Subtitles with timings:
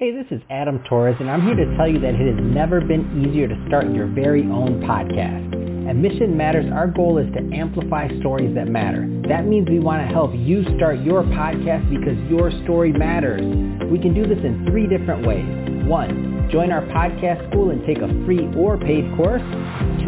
[0.00, 2.80] Hey, this is Adam Torres, and I'm here to tell you that it has never
[2.80, 5.44] been easier to start your very own podcast.
[5.84, 9.04] At Mission Matters, our goal is to amplify stories that matter.
[9.28, 13.44] That means we want to help you start your podcast because your story matters.
[13.92, 15.44] We can do this in three different ways.
[15.84, 19.44] One, join our podcast school and take a free or paid course.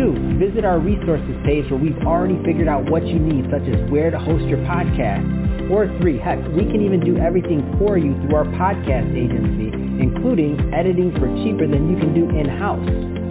[0.01, 3.77] Two, visit our resources page where we've already figured out what you need, such as
[3.93, 5.69] where to host your podcast.
[5.69, 10.59] Or three, heck, we can even do everything for you through our podcast agency including
[10.75, 12.83] editing for cheaper than you can do in house.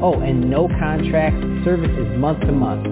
[0.02, 2.88] Oh, and no contracts, services month to month.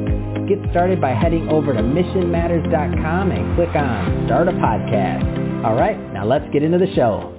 [0.51, 5.63] Get started by heading over to missionmatters.com and click on Start a Podcast.
[5.63, 7.38] All right, now let's get into the show.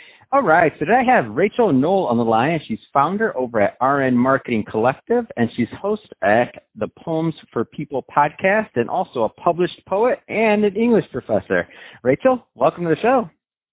[0.33, 2.57] All right, so today I have Rachel Knoll on the line.
[2.65, 8.05] She's founder over at RN Marketing Collective, and she's host at the Poems for People
[8.09, 11.67] podcast, and also a published poet and an English professor.
[12.01, 13.29] Rachel, welcome to the show.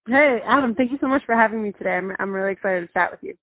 [0.09, 1.91] Hey, Adam, thank you so much for having me today.
[1.91, 3.35] I'm, I'm really excited to chat with you.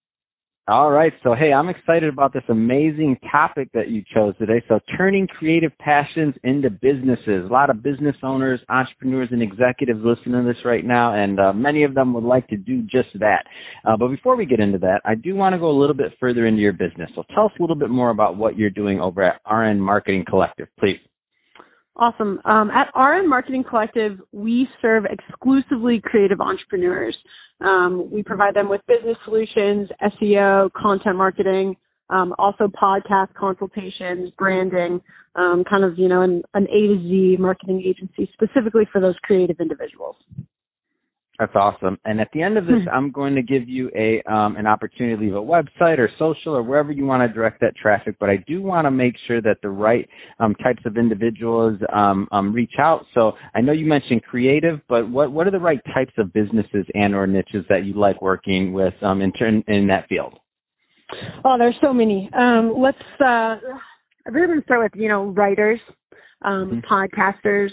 [0.68, 1.14] All right.
[1.24, 4.64] So, hey, I'm excited about this amazing topic that you chose today.
[4.68, 7.46] So, turning creative passions into businesses.
[7.48, 11.54] A lot of business owners, entrepreneurs, and executives listening to this right now, and uh,
[11.54, 13.44] many of them would like to do just that.
[13.86, 16.14] Uh, but before we get into that, I do want to go a little bit
[16.20, 17.12] further into your business.
[17.14, 20.26] So, tell us a little bit more about what you're doing over at RN Marketing
[20.28, 20.98] Collective, please.
[21.98, 22.42] Awesome.
[22.44, 27.16] Um, at RN Marketing Collective, we serve exclusively creative entrepreneurs.
[27.62, 31.78] Um, we provide them with business solutions, SEO, content marketing,
[32.10, 35.00] um, also podcast consultations, branding,
[35.36, 39.16] um, kind of, you know, an, an A to Z marketing agency specifically for those
[39.24, 40.18] creative individuals.
[41.38, 41.98] That's awesome.
[42.06, 42.90] And at the end of this, hmm.
[42.90, 46.56] I'm going to give you a um, an opportunity to leave a website or social
[46.56, 48.16] or wherever you want to direct that traffic.
[48.20, 50.08] But I do want to make sure that the right
[50.40, 53.06] um, types of individuals um, um, reach out.
[53.14, 56.86] So I know you mentioned creative, but what what are the right types of businesses
[56.94, 60.40] and or niches that you like working with um, in turn in that field?
[61.44, 62.30] Oh, there's so many.
[62.34, 62.98] Um, let's.
[63.20, 63.58] Uh,
[64.28, 65.80] I'm going to start with you know writers,
[66.44, 66.94] um, mm-hmm.
[66.94, 67.72] podcasters.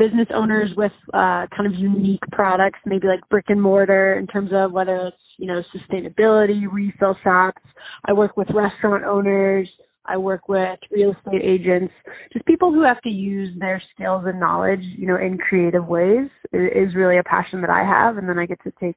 [0.00, 4.50] Business owners with uh, kind of unique products, maybe like brick and mortar in terms
[4.52, 7.62] of whether it's, you know, sustainability, refill shops.
[8.06, 9.68] I work with restaurant owners.
[10.06, 11.92] I work with real estate agents,
[12.32, 16.28] just people who have to use their skills and knowledge, you know, in creative ways
[16.52, 18.16] is really a passion that I have.
[18.16, 18.96] And then I get to take,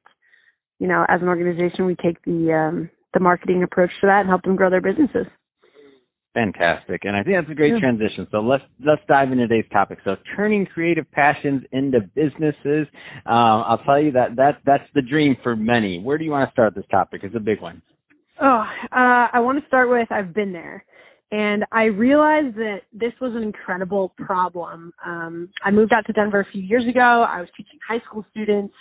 [0.80, 4.28] you know, as an organization, we take the, um, the marketing approach to that and
[4.28, 5.26] help them grow their businesses.
[6.34, 7.78] Fantastic, and I think that's a great yeah.
[7.78, 8.26] transition.
[8.32, 9.98] So let's let's dive into today's topic.
[10.04, 12.88] So turning creative passions into businesses.
[13.24, 16.00] Um, I'll tell you that that that's the dream for many.
[16.00, 17.20] Where do you want to start this topic?
[17.22, 17.82] It's a big one.
[18.42, 20.84] Oh, uh, I want to start with I've been there,
[21.30, 24.92] and I realized that this was an incredible problem.
[25.06, 27.24] Um, I moved out to Denver a few years ago.
[27.28, 28.74] I was teaching high school students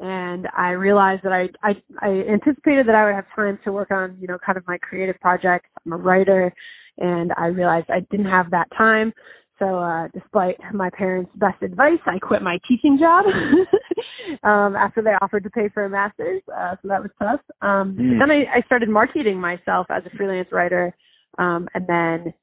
[0.00, 3.90] and I realized that I, I I anticipated that I would have time to work
[3.90, 5.68] on you know kind of my creative projects.
[5.84, 6.52] I'm a writer,
[6.98, 9.12] and I realized I didn't have that time.
[9.58, 13.24] So, uh, despite my parents' best advice, I quit my teaching job
[14.42, 16.42] um, after they offered to pay for a master's.
[16.48, 17.40] Uh, so that was tough.
[17.62, 18.18] Um, mm.
[18.18, 20.94] Then I, I started marketing myself as a freelance writer,
[21.38, 22.34] um, and then,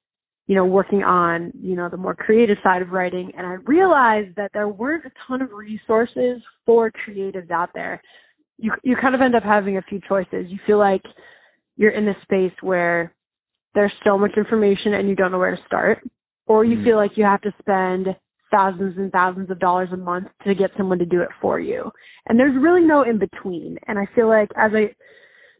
[0.47, 3.31] you know, working on you know the more creative side of writing.
[3.37, 8.01] And I realized that there weren't a ton of resources for creatives out there.
[8.57, 10.45] You you kind of end up having a few choices.
[10.47, 11.03] You feel like
[11.75, 13.13] you're in a space where
[13.73, 15.99] there's so much information and you don't know where to start,
[16.47, 18.07] or you mm feel like you have to spend
[18.51, 21.89] thousands and thousands of dollars a month to get someone to do it for you.
[22.27, 23.77] And there's really no in between.
[23.87, 24.93] And I feel like as I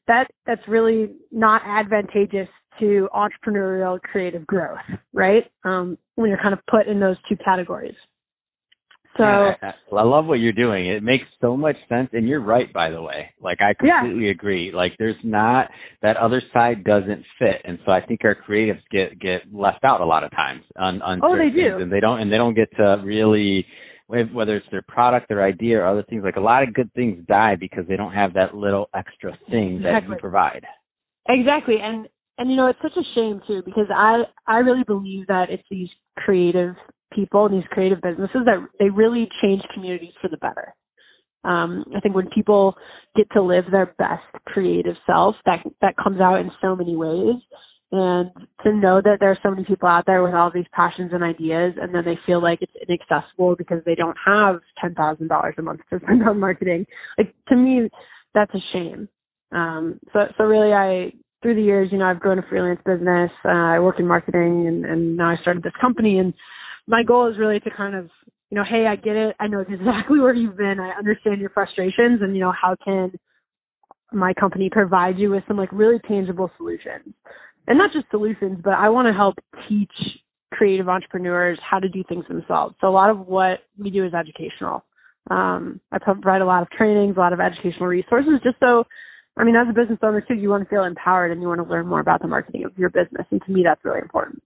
[0.08, 2.50] that that's really not advantageous
[2.80, 4.80] to entrepreneurial creative growth,
[5.14, 5.44] right?
[5.64, 7.96] Um, when you're kind of put in those two categories.
[9.18, 10.88] So yeah, I, I, love what you're doing.
[10.88, 13.34] It makes so much sense, and you're right, by the way.
[13.42, 14.32] Like I completely yeah.
[14.32, 14.72] agree.
[14.74, 15.70] Like there's not
[16.02, 20.02] that other side doesn't fit, and so I think our creatives get get left out
[20.02, 22.56] a lot of times on on oh they do, and they don't and they don't
[22.56, 23.66] get to really
[24.08, 26.24] whether it's their product, their idea, or other things.
[26.24, 29.78] Like a lot of good things die because they don't have that little extra thing
[29.78, 30.10] exactly.
[30.10, 30.66] that you provide.
[31.30, 32.08] Exactly, and
[32.38, 35.64] and you know it's such a shame too because I I really believe that it's
[35.70, 36.76] these creative
[37.14, 40.74] people and these creative businesses that they really change communities for the better.
[41.44, 42.76] Um, I think when people
[43.16, 47.36] get to live their best creative self, that that comes out in so many ways.
[47.94, 48.32] And
[48.64, 51.24] to know that there are so many people out there with all these passions and
[51.24, 55.56] ideas, and then they feel like it's inaccessible because they don't have ten thousand dollars
[55.58, 56.86] a month to spend on marketing.
[57.18, 57.90] Like to me,
[58.34, 59.10] that's a shame.
[59.52, 61.12] Um, so so really, I
[61.42, 63.32] through the years, you know, I've grown a freelance business.
[63.44, 66.20] Uh, I work in marketing, and, and now I started this company.
[66.20, 66.34] And
[66.88, 68.10] my goal is really to kind of,
[68.50, 69.36] you know, hey, I get it.
[69.40, 70.80] I know exactly where you've been.
[70.80, 73.12] I understand your frustrations, and you know, how can
[74.12, 77.14] my company provide you with some like really tangible solutions,
[77.68, 79.36] and not just solutions, but I want to help
[79.70, 79.92] teach
[80.54, 82.76] creative entrepreneurs how to do things themselves.
[82.82, 84.84] So a lot of what we do is educational.
[85.30, 88.84] Um, I provide a lot of trainings, a lot of educational resources, just so
[89.38, 91.62] I mean, as a business owner too, you want to feel empowered and you want
[91.64, 93.26] to learn more about the marketing of your business.
[93.32, 94.44] And to me, that's really important.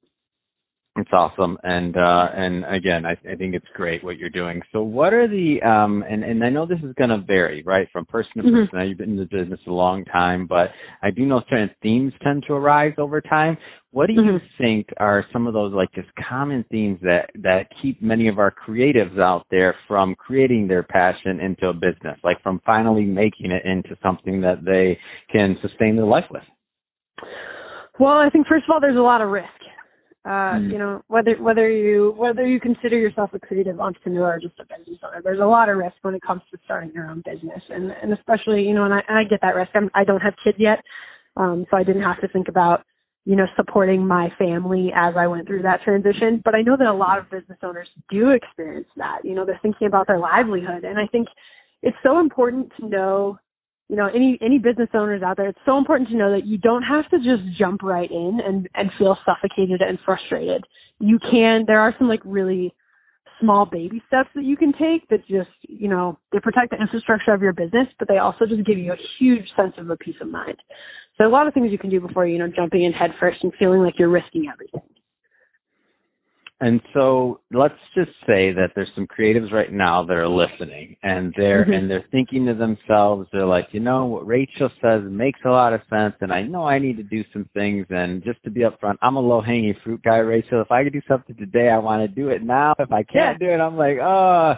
[0.97, 4.61] It's awesome, and uh, and again, I, I think it's great what you're doing.
[4.71, 7.85] So, what are the um, and and I know this is going to vary, right,
[7.91, 8.55] from person to mm-hmm.
[8.55, 8.69] person.
[8.71, 10.69] Now, you've been in the business a long time, but
[11.03, 13.57] I do know certain themes tend to arise over time.
[13.91, 14.45] What do you mm-hmm.
[14.57, 18.53] think are some of those like just common themes that that keep many of our
[18.65, 23.65] creatives out there from creating their passion into a business, like from finally making it
[23.65, 24.97] into something that they
[25.29, 26.43] can sustain their life with?
[27.99, 29.49] Well, I think first of all, there's a lot of risk
[30.25, 30.71] uh, mm.
[30.71, 34.63] you know, whether whether you whether you consider yourself a creative entrepreneur or just a
[34.63, 37.61] business owner, there's a lot of risk when it comes to starting your own business,
[37.69, 39.69] and and especially you know, and I, and I get that risk.
[39.75, 40.79] I'm, I don't have kids yet,
[41.37, 42.83] um, so I didn't have to think about
[43.25, 46.41] you know supporting my family as I went through that transition.
[46.43, 49.19] But I know that a lot of business owners do experience that.
[49.23, 51.27] You know, they're thinking about their livelihood, and I think
[51.83, 53.37] it's so important to know
[53.89, 56.57] you know any any business owners out there it's so important to know that you
[56.57, 60.63] don't have to just jump right in and and feel suffocated and frustrated.
[60.99, 62.73] You can there are some like really
[63.39, 67.33] small baby steps that you can take that just you know they protect the infrastructure
[67.33, 70.15] of your business but they also just give you a huge sense of a peace
[70.21, 70.57] of mind.
[71.17, 73.37] So a lot of things you can do before you know jumping in head first
[73.43, 74.81] and feeling like you're risking everything
[76.61, 81.33] and so let's just say that there's some creatives right now that are listening and
[81.35, 81.73] they're mm-hmm.
[81.73, 85.73] and they're thinking to themselves, they're like, you know, what Rachel says makes a lot
[85.73, 88.61] of sense and I know I need to do some things and just to be
[88.61, 90.61] upfront, I'm a low hanging fruit guy, Rachel.
[90.61, 92.73] If I could do something today, I want to do it now.
[92.79, 93.47] If I can't yeah.
[93.47, 94.53] do it, I'm like, oh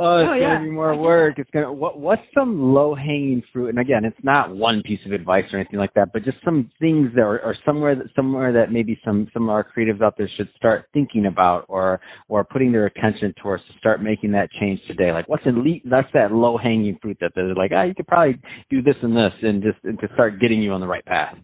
[0.00, 1.38] oh, it's oh, gonna be more work.
[1.38, 3.68] It's gonna what what's some low hanging fruit?
[3.68, 6.70] And again, it's not one piece of advice or anything like that, but just some
[6.80, 10.14] things that are, or somewhere that somewhere that maybe some some of our creatives out
[10.16, 14.48] there should start thinking about or or putting their attention towards to start making that
[14.60, 15.12] change today.
[15.12, 18.06] Like what's le- that's that low hanging fruit that they're like, ah, oh, you could
[18.06, 21.04] probably do this and this and just and to start getting you on the right
[21.04, 21.36] path.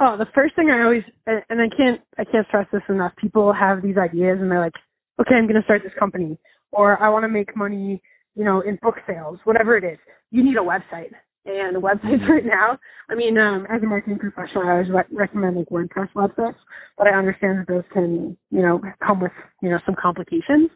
[0.00, 3.12] Oh, the first thing I always and I can't I can't stress this enough.
[3.20, 4.74] People have these ideas and they're like,
[5.20, 6.38] okay, I'm going to start this company
[6.72, 8.00] or I want to make money,
[8.34, 9.98] you know, in book sales, whatever it is.
[10.30, 11.12] You need a website.
[11.46, 12.78] And websites right now,
[13.08, 16.56] I mean, um, as a marketing professional, I always re- recommend like WordPress websites,
[16.98, 19.32] but I understand that those can, you know, come with,
[19.62, 20.70] you know, some complications.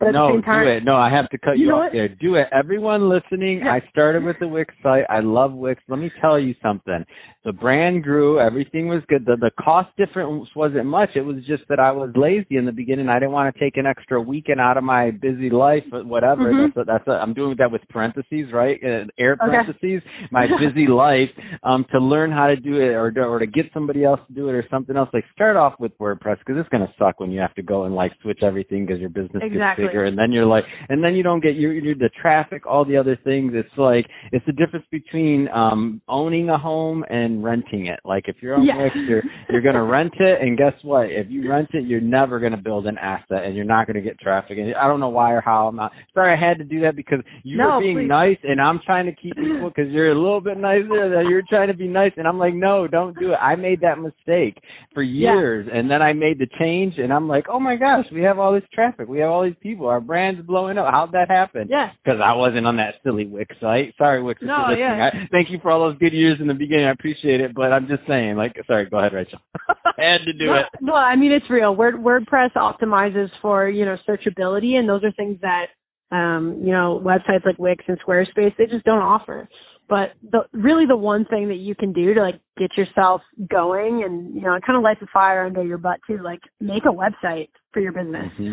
[0.00, 0.84] But at no, the same time, do it.
[0.84, 2.08] No, I have to cut you, you off there.
[2.08, 2.46] Do it.
[2.52, 3.62] Everyone listening.
[3.62, 5.04] I started with the Wix site.
[5.10, 5.82] I love Wix.
[5.88, 7.04] Let me tell you something.
[7.44, 8.40] The brand grew.
[8.40, 9.24] Everything was good.
[9.26, 11.10] The, the cost difference wasn't much.
[11.14, 13.08] It was just that I was lazy in the beginning.
[13.08, 16.52] I didn't want to take an extra weekend out of my busy life, whatever.
[16.52, 16.78] Mm-hmm.
[16.78, 18.78] That's that's I'm doing that with parentheses, right?
[18.82, 20.02] Uh, air parentheses.
[20.04, 20.28] Okay.
[20.30, 21.28] My busy life,
[21.62, 24.48] um, to learn how to do it or, or to get somebody else to do
[24.48, 25.08] it or something else.
[25.12, 27.84] Like start off with WordPress because it's going to suck when you have to go
[27.84, 29.84] and like switch everything because your business exactly.
[29.84, 32.66] gets bigger and then you're like, and then you don't get your, your, the traffic,
[32.66, 33.52] all the other things.
[33.54, 38.00] It's like, it's the difference between, um, owning a home and renting it.
[38.04, 38.82] Like if you're on yeah.
[38.82, 41.06] Wix, you're you're gonna rent it, and guess what?
[41.10, 44.18] If you rent it, you're never gonna build an asset, and you're not gonna get
[44.18, 44.58] traffic.
[44.58, 45.68] And I don't know why or how.
[45.68, 46.36] I'm not sorry.
[46.36, 48.08] I had to do that because you no, were being please.
[48.08, 51.10] nice, and I'm trying to keep people because you're a little bit nicer.
[51.10, 53.36] That you're trying to be nice, and I'm like, no, don't do it.
[53.36, 54.62] I made that mistake
[54.94, 55.78] for years, yeah.
[55.78, 58.52] and then I made the change, and I'm like, oh my gosh, we have all
[58.52, 60.86] this traffic, we have all these people, our brand's blowing up.
[60.90, 61.68] How'd that happen?
[61.70, 63.94] Yeah, because I wasn't on that silly Wix site.
[63.98, 64.40] Sorry, Wix.
[64.42, 65.10] No, yeah.
[65.12, 66.86] I, thank you for all those good years in the beginning.
[66.86, 69.38] I appreciate it, but I'm just saying, like, sorry, go ahead, Rachel.
[69.68, 70.66] I had to do no, it.
[70.80, 71.74] No, I mean it's real.
[71.74, 75.66] Word, WordPress optimizes for you know searchability, and those are things that
[76.14, 79.48] um, you know websites like Wix and Squarespace they just don't offer.
[79.90, 84.04] But the really the one thing that you can do to like get yourself going
[84.04, 86.94] and you know kind of light the fire under your butt too, like make a
[86.94, 88.30] website for your business.
[88.38, 88.52] Mm-hmm.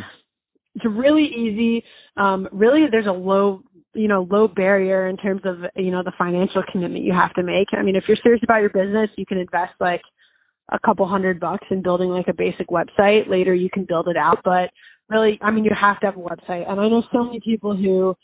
[0.77, 1.83] It's really easy.
[2.17, 3.61] Um, really, there's a low
[3.93, 7.43] you know low barrier in terms of you know the financial commitment you have to
[7.43, 7.67] make.
[7.73, 10.01] I mean, if you're serious about your business, you can invest like
[10.71, 13.29] a couple hundred bucks in building like a basic website.
[13.29, 14.69] Later, you can build it out, but
[15.09, 16.69] really, I mean, you have to have a website.
[16.69, 18.15] And I know so many people who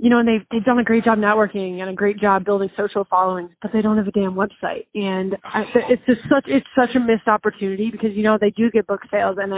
[0.00, 2.70] you know, and they've they've done a great job networking and a great job building
[2.74, 4.86] social followings, but they don't have a damn website.
[4.94, 8.70] And I, it's just such it's such a missed opportunity because you know they do
[8.70, 9.52] get book sales, and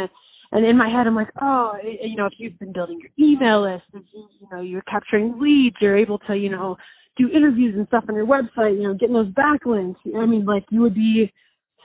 [0.52, 3.62] and in my head I'm like, oh, you know, if you've been building your email
[3.62, 6.76] list, if you, you know, you're capturing leads, you're able to, you know,
[7.16, 9.96] do interviews and stuff on your website, you know, getting those backlinks.
[10.16, 11.32] I mean, like you would be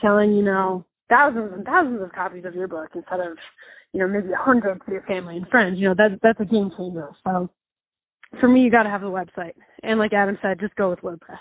[0.01, 3.37] selling, you know, thousands and thousands of copies of your book instead of,
[3.93, 5.79] you know, maybe a hundred to your family and friends.
[5.79, 7.09] You know, that that's a game changer.
[7.23, 7.49] So
[8.39, 9.53] for me, you got to have a website.
[9.83, 11.39] And like Adam said, just go with WordPress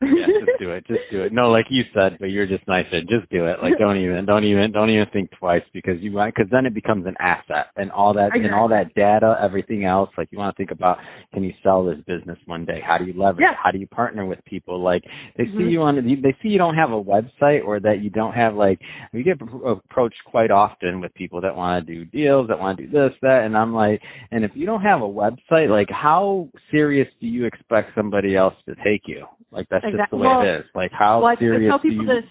[0.00, 0.86] yeah, just do it.
[0.86, 1.32] Just do it.
[1.32, 3.00] No, like you said, but you're just nicer.
[3.00, 3.56] Just do it.
[3.62, 6.74] Like don't even, don't even, don't even think twice because you want, because then it
[6.74, 8.46] becomes an asset and all that, exactly.
[8.46, 10.10] and all that data, everything else.
[10.16, 10.98] Like you want to think about,
[11.34, 12.80] can you sell this business one day?
[12.84, 13.42] How do you leverage?
[13.42, 13.56] Yeah.
[13.62, 14.82] How do you partner with people?
[14.82, 15.02] Like
[15.36, 15.58] they mm-hmm.
[15.58, 18.54] see you on, they see you don't have a website or that you don't have
[18.54, 18.80] like,
[19.12, 22.86] we get approached quite often with people that want to do deals, that want to
[22.86, 24.00] do this, that, and I'm like,
[24.30, 28.54] and if you don't have a website, like how serious do you expect somebody else
[28.66, 29.26] to take you?
[29.50, 29.98] Like that's exactly.
[29.98, 30.64] just the way well, it is.
[30.74, 32.20] Like how well, serious I tell people you?
[32.20, 32.30] This,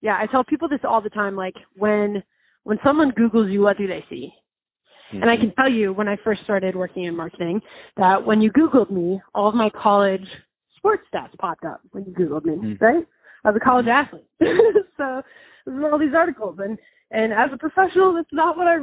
[0.00, 1.36] yeah, I tell people this all the time.
[1.36, 2.22] Like when
[2.64, 4.30] when someone Googles you, what do they see?
[5.12, 5.22] Mm-hmm.
[5.22, 5.46] And I mm-hmm.
[5.46, 7.60] can tell you when I first started working in marketing
[7.96, 10.26] that when you Googled me, all of my college
[10.76, 12.84] sports stats popped up when you Googled me, mm-hmm.
[12.84, 13.04] right?
[13.44, 14.26] I was a college athlete.
[14.96, 15.22] so
[15.66, 16.78] there's all these articles and
[17.10, 18.78] and as a professional that's not what I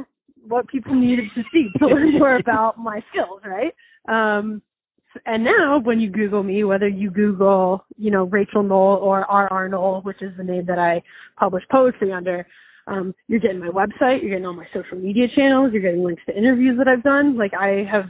[0.46, 3.74] what people needed to see to learn more about my skills, right?
[4.08, 4.62] Um
[5.26, 9.68] and now when you Google me, whether you Google, you know, Rachel Knoll or R.R.
[9.68, 11.02] Knoll, which is the name that I
[11.38, 12.46] publish poetry under,
[12.86, 16.22] um, you're getting my website, you're getting all my social media channels, you're getting links
[16.26, 17.36] to interviews that I've done.
[17.36, 18.06] Like I have,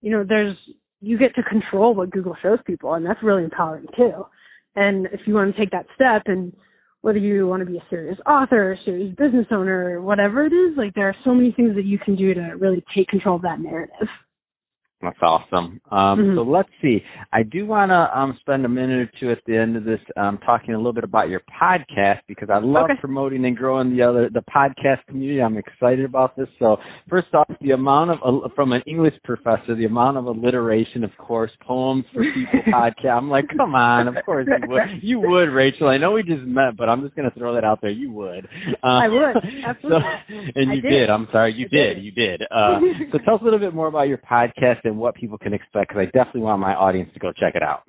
[0.00, 0.56] you know, there's,
[1.00, 4.26] you get to control what Google shows people and that's really empowering too.
[4.76, 6.52] And if you want to take that step and
[7.02, 10.76] whether you want to be a serious author, a serious business owner, whatever it is,
[10.76, 13.42] like there are so many things that you can do to really take control of
[13.42, 14.08] that narrative.
[15.04, 15.80] That's awesome.
[15.90, 16.36] Um, mm-hmm.
[16.36, 17.02] So let's see.
[17.32, 20.00] I do want to um, spend a minute or two at the end of this
[20.16, 23.00] um, talking a little bit about your podcast because I love okay.
[23.00, 25.42] promoting and growing the other the podcast community.
[25.42, 26.48] I'm excited about this.
[26.58, 26.76] So
[27.08, 31.10] first off, the amount of uh, from an English professor, the amount of alliteration, of
[31.18, 33.16] course, poems for people podcast.
[33.16, 34.82] I'm like, come on, of course you would.
[35.02, 35.88] You would, Rachel.
[35.88, 37.90] I know we just met, but I'm just going to throw that out there.
[37.90, 38.46] You would.
[38.82, 40.00] Uh, I would absolutely.
[40.28, 40.90] So, and you did.
[40.90, 41.10] did.
[41.10, 41.94] I'm sorry, you did.
[41.96, 42.04] did.
[42.04, 42.42] You did.
[42.42, 42.80] Uh,
[43.12, 45.88] so tell us a little bit more about your podcast and what people can expect
[45.88, 47.82] because I definitely want my audience to go check it out.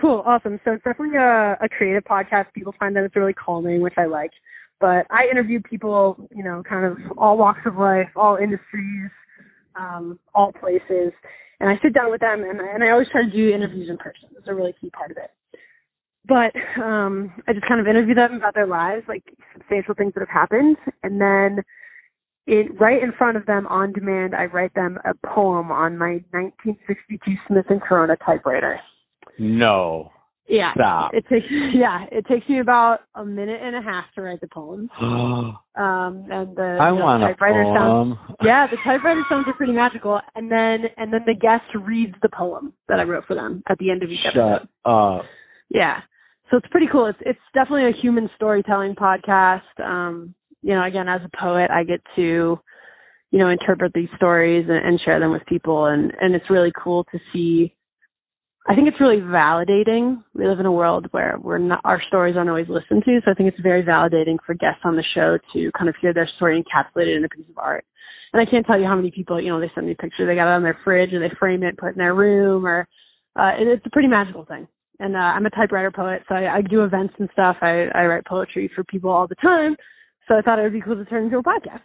[0.00, 0.58] Cool, awesome.
[0.64, 2.46] So it's definitely a, a creative podcast.
[2.54, 4.32] People find that it's really calming, which I like.
[4.80, 9.10] But I interview people, you know, kind of all walks of life, all industries,
[9.76, 11.12] um, all places,
[11.60, 13.96] and I sit down with them, and, and I always try to do interviews in
[13.96, 14.28] person.
[14.36, 15.30] It's a really key part of it.
[16.26, 20.20] But um, I just kind of interview them about their lives, like substantial things that
[20.20, 21.62] have happened, and then
[22.46, 26.22] it right in front of them on demand i write them a poem on my
[26.32, 28.78] 1962 smith and corona typewriter.
[29.38, 30.10] No.
[30.46, 30.74] Yeah.
[30.74, 31.12] Stop.
[31.14, 34.48] it takes yeah it takes me about a minute and a half to write the
[34.48, 35.58] poem um
[36.30, 38.18] and the I you know, want typewriter a poem.
[38.28, 40.20] sounds yeah the typewriter sounds are pretty magical.
[40.34, 43.78] And then and then the guest reads the poem that i wrote for them at
[43.78, 44.68] the end of each Shut episode.
[44.84, 45.22] up.
[45.70, 46.00] yeah.
[46.50, 47.06] So it's pretty cool.
[47.06, 49.62] It's it's definitely a human storytelling podcast.
[49.82, 50.34] Um
[50.64, 52.58] you know, again, as a poet, I get to,
[53.30, 55.84] you know, interpret these stories and, and share them with people.
[55.86, 57.74] And, and it's really cool to see.
[58.66, 60.24] I think it's really validating.
[60.32, 63.20] We live in a world where we're not, our stories aren't always listened to.
[63.22, 66.14] So I think it's very validating for guests on the show to kind of hear
[66.14, 67.84] their story encapsulated in a piece of art.
[68.32, 70.34] And I can't tell you how many people, you know, they send me pictures, they
[70.34, 72.88] got it on their fridge or they frame it, put it in their room or,
[73.36, 74.66] uh, it, it's a pretty magical thing.
[74.98, 77.56] And, uh, I'm a typewriter poet, so I, I do events and stuff.
[77.60, 79.76] I, I write poetry for people all the time.
[80.28, 81.82] So I thought it would be cool to turn into a podcast.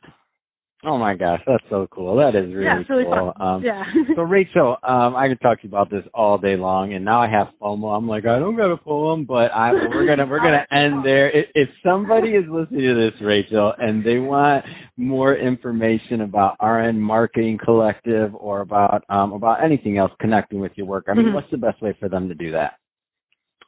[0.85, 2.15] Oh my gosh, that's so cool.
[2.15, 3.33] That is really, yeah, really cool.
[3.37, 3.47] Fun.
[3.47, 3.83] Um, yeah.
[4.15, 7.21] so Rachel, um, I could talk to you about this all day long, and now
[7.21, 7.97] I have FOMO.
[7.97, 11.29] I'm like, I don't got a poem, but I we're gonna we're gonna end there.
[11.37, 14.63] If, if somebody is listening to this, Rachel, and they want
[14.95, 20.87] more information about RN Marketing Collective or about um, about anything else connecting with your
[20.87, 21.35] work, I mean, mm-hmm.
[21.35, 22.78] what's the best way for them to do that?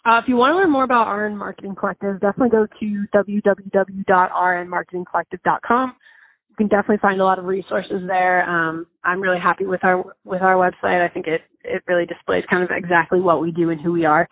[0.03, 5.95] Uh, if you want to learn more about RN Marketing Collective, definitely go to www.rnmarketingcollective.com.
[6.49, 8.43] You can definitely find a lot of resources there.
[8.49, 11.05] Um, I'm really happy with our with our website.
[11.05, 14.05] I think it it really displays kind of exactly what we do and who we
[14.05, 14.27] are.